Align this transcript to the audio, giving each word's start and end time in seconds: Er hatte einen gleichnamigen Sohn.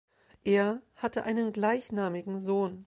Er 0.43 0.81
hatte 0.95 1.25
einen 1.25 1.53
gleichnamigen 1.53 2.39
Sohn. 2.39 2.79